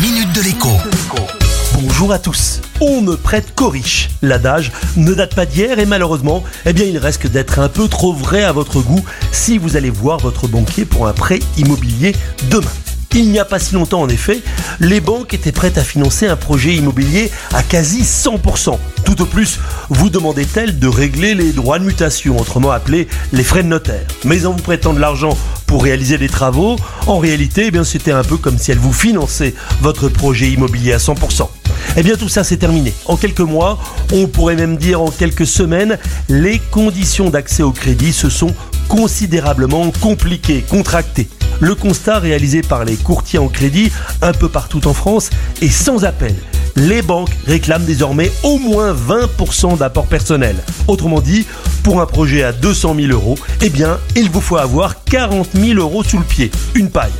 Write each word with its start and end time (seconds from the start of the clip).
minute 0.00 0.32
de 0.32 0.42
l'écho. 0.42 0.68
Bonjour 1.74 2.12
à 2.12 2.20
tous. 2.20 2.60
On 2.80 3.00
ne 3.00 3.16
prête 3.16 3.54
qu'aux 3.56 3.68
riches. 3.68 4.10
L'adage 4.22 4.70
ne 4.96 5.12
date 5.12 5.34
pas 5.34 5.44
d'hier 5.44 5.78
et 5.80 5.86
malheureusement, 5.86 6.44
eh 6.66 6.72
bien, 6.72 6.84
il 6.84 6.98
risque 6.98 7.28
d'être 7.28 7.58
un 7.58 7.68
peu 7.68 7.88
trop 7.88 8.12
vrai 8.12 8.44
à 8.44 8.52
votre 8.52 8.80
goût 8.80 9.04
si 9.32 9.58
vous 9.58 9.76
allez 9.76 9.90
voir 9.90 10.18
votre 10.18 10.46
banquier 10.46 10.84
pour 10.84 11.08
un 11.08 11.12
prêt 11.12 11.40
immobilier 11.56 12.14
demain. 12.48 12.70
Il 13.14 13.30
n'y 13.30 13.38
a 13.40 13.44
pas 13.44 13.58
si 13.58 13.74
longtemps, 13.74 14.02
en 14.02 14.08
effet, 14.08 14.40
les 14.80 15.00
banques 15.00 15.34
étaient 15.34 15.50
prêtes 15.50 15.78
à 15.78 15.82
financer 15.84 16.26
un 16.26 16.36
projet 16.36 16.74
immobilier 16.74 17.32
à 17.52 17.62
quasi 17.62 18.02
100%. 18.02 18.78
Tout 19.04 19.22
au 19.22 19.26
plus, 19.26 19.58
vous 19.88 20.10
demandait-elle 20.10 20.78
de 20.78 20.86
régler 20.86 21.34
les 21.34 21.52
droits 21.52 21.78
de 21.78 21.84
mutation, 21.84 22.38
autrement 22.38 22.70
appelés 22.70 23.08
les 23.32 23.42
frais 23.42 23.62
de 23.62 23.68
notaire. 23.68 24.06
Mais 24.24 24.46
en 24.46 24.52
vous 24.52 24.62
prêtant 24.62 24.92
de 24.92 25.00
l'argent 25.00 25.36
pour 25.68 25.84
réaliser 25.84 26.18
des 26.18 26.28
travaux, 26.28 26.76
en 27.06 27.18
réalité, 27.18 27.70
eh 27.72 27.84
c'était 27.84 28.10
un 28.10 28.24
peu 28.24 28.38
comme 28.38 28.58
si 28.58 28.72
elle 28.72 28.78
vous 28.78 28.92
finançait 28.92 29.54
votre 29.82 30.08
projet 30.08 30.48
immobilier 30.50 30.94
à 30.94 30.96
100%. 30.96 31.46
Eh 31.96 32.02
bien 32.02 32.16
tout 32.16 32.28
ça 32.28 32.42
c'est 32.42 32.56
terminé. 32.56 32.92
En 33.04 33.16
quelques 33.16 33.40
mois, 33.40 33.78
on 34.12 34.26
pourrait 34.26 34.56
même 34.56 34.78
dire 34.78 35.02
en 35.02 35.10
quelques 35.10 35.46
semaines, 35.46 35.98
les 36.28 36.58
conditions 36.70 37.28
d'accès 37.30 37.62
au 37.62 37.70
crédit 37.70 38.12
se 38.12 38.30
sont 38.30 38.54
considérablement 38.88 39.90
compliquées, 40.00 40.64
contractées. 40.68 41.28
Le 41.60 41.74
constat 41.74 42.18
réalisé 42.18 42.62
par 42.62 42.84
les 42.84 42.96
courtiers 42.96 43.38
en 43.38 43.48
crédit 43.48 43.92
un 44.22 44.32
peu 44.32 44.48
partout 44.48 44.88
en 44.88 44.94
France 44.94 45.28
est 45.60 45.68
sans 45.68 46.04
appel. 46.04 46.34
Les 46.76 47.02
banques 47.02 47.36
réclament 47.46 47.84
désormais 47.84 48.30
au 48.44 48.58
moins 48.58 48.94
20% 48.94 49.78
d'apport 49.78 50.06
personnel. 50.06 50.56
Autrement 50.86 51.20
dit, 51.20 51.44
pour 51.88 52.02
un 52.02 52.06
projet 52.06 52.42
à 52.42 52.52
200 52.52 52.96
000 52.96 53.12
euros, 53.12 53.38
eh 53.62 53.70
bien, 53.70 53.98
il 54.14 54.28
vous 54.28 54.42
faut 54.42 54.58
avoir 54.58 55.04
40 55.04 55.48
000 55.54 55.80
euros 55.80 56.04
sous 56.04 56.18
le 56.18 56.24
pied. 56.24 56.50
Une 56.74 56.90
paille. 56.90 57.14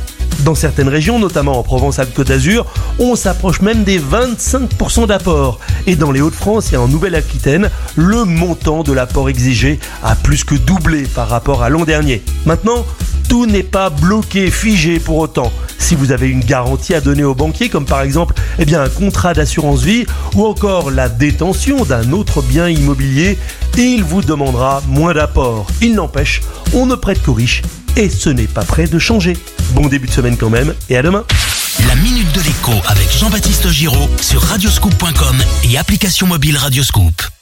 Dans 0.45 0.53
certaines 0.53 0.89
régions, 0.89 1.17
notamment 1.17 1.57
en 1.57 1.63
Provence-Alpes-Côte 1.63 2.27
d'Azur, 2.27 2.67
on 2.99 3.15
s'approche 3.15 3.61
même 3.61 3.83
des 3.83 3.99
25% 3.99 5.07
d'apport. 5.07 5.59
Et 5.87 5.95
dans 5.95 6.11
les 6.11 6.21
Hauts-de-France 6.21 6.71
et 6.71 6.77
en 6.77 6.87
Nouvelle-Aquitaine, 6.87 7.71
le 7.95 8.25
montant 8.25 8.83
de 8.83 8.93
l'apport 8.93 9.27
exigé 9.27 9.79
a 10.03 10.13
plus 10.13 10.43
que 10.43 10.53
doublé 10.53 11.07
par 11.15 11.29
rapport 11.29 11.63
à 11.63 11.69
l'an 11.69 11.83
dernier. 11.83 12.21
Maintenant, 12.45 12.85
tout 13.29 13.45
n'est 13.45 13.63
pas 13.63 13.89
bloqué, 13.89 14.51
figé 14.51 14.99
pour 14.99 15.17
autant. 15.17 15.53
Si 15.77 15.95
vous 15.95 16.11
avez 16.11 16.27
une 16.27 16.41
garantie 16.41 16.93
à 16.93 16.99
donner 16.99 17.23
au 17.23 17.33
banquier, 17.33 17.69
comme 17.69 17.85
par 17.85 18.01
exemple 18.01 18.35
eh 18.57 18.65
bien, 18.65 18.83
un 18.83 18.89
contrat 18.89 19.33
d'assurance 19.33 19.83
vie 19.83 20.05
ou 20.35 20.45
encore 20.45 20.91
la 20.91 21.07
détention 21.07 21.85
d'un 21.85 22.11
autre 22.11 22.41
bien 22.41 22.67
immobilier, 22.67 23.37
il 23.77 24.03
vous 24.03 24.21
demandera 24.21 24.81
moins 24.87 25.13
d'apport. 25.13 25.67
Il 25.81 25.95
n'empêche, 25.95 26.41
on 26.73 26.85
ne 26.85 26.95
prête 26.95 27.21
qu'aux 27.23 27.33
riches 27.33 27.61
et 27.95 28.09
ce 28.09 28.29
n'est 28.29 28.47
pas 28.47 28.63
prêt 28.63 28.87
de 28.87 28.99
changer. 28.99 29.37
Bon 29.71 29.87
début 29.87 30.07
de 30.07 30.11
semaine 30.11 30.35
quand 30.35 30.49
même 30.49 30.73
et 30.89 30.97
à 30.97 31.01
demain. 31.01 31.23
La 31.87 31.95
minute 31.95 32.31
de 32.33 32.41
l'écho 32.41 32.73
avec 32.87 33.09
Jean-Baptiste 33.11 33.69
Giraud 33.69 34.09
sur 34.21 34.41
radioscoop.com 34.41 35.37
et 35.63 35.77
application 35.77 36.27
mobile 36.27 36.57
Radioscoop. 36.57 37.38